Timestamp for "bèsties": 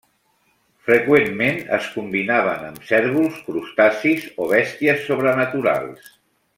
4.57-5.09